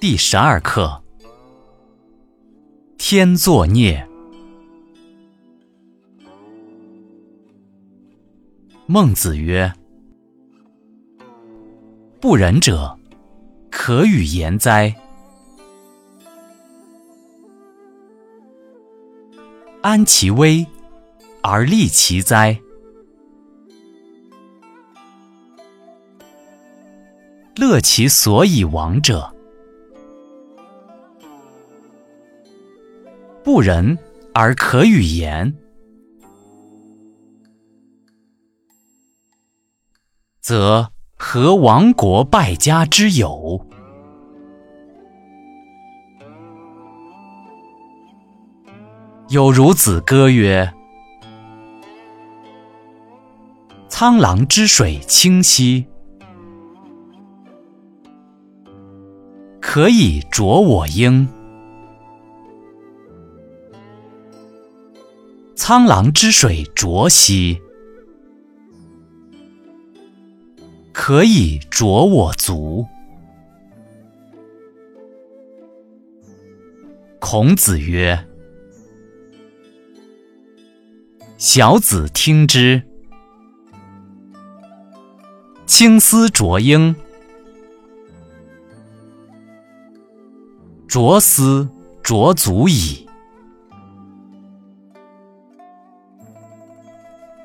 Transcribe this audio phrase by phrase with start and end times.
[0.00, 1.02] 第十二课：
[2.96, 4.08] 天作孽。
[8.86, 9.70] 孟子曰
[12.18, 12.98] ：“不仁者，
[13.70, 14.96] 可与言哉？
[19.82, 20.66] 安其危
[21.42, 22.58] 而利其哉？
[27.56, 29.30] 乐其所以亡者。”
[33.42, 33.96] 不仁
[34.34, 35.54] 而可与言，
[40.42, 43.66] 则何亡国败家之有？
[49.30, 50.70] 有孺子歌曰
[53.88, 55.86] ：“沧浪之水清兮，
[59.60, 61.26] 可以濯我缨。”
[65.60, 67.60] 沧浪之水浊兮，
[70.90, 72.86] 可以濯我足。
[77.18, 78.26] 孔子曰
[81.36, 82.82] ：“小子听之。
[85.66, 86.94] 青丝濯缨，
[90.88, 91.68] 濯丝
[92.02, 93.06] 濯足矣。”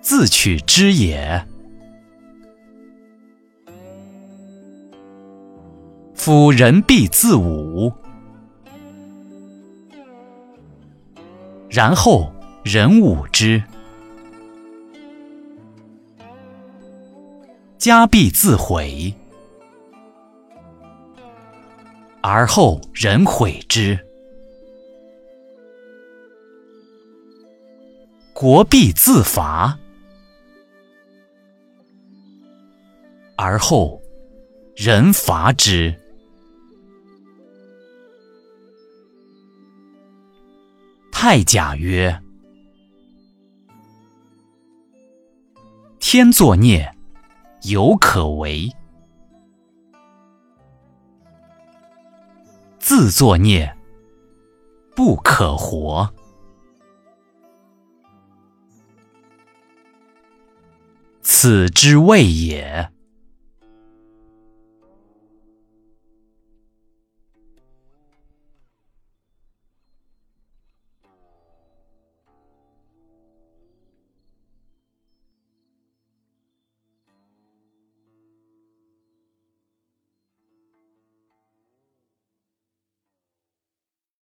[0.00, 1.44] 自取之也。
[6.14, 7.92] 夫人必自侮，
[11.70, 12.30] 然后
[12.64, 13.62] 人侮之；
[17.78, 19.14] 家必自毁，
[22.20, 23.96] 而后人毁之；
[28.34, 29.78] 国必自伐。
[33.40, 34.02] 而后，
[34.74, 35.94] 人伐之。
[41.12, 42.20] 太甲曰
[46.00, 46.92] ：“天作孽，
[47.62, 48.68] 犹可为；
[52.80, 53.72] 自作孽，
[54.96, 56.12] 不可活。
[61.22, 62.90] 此之谓也。”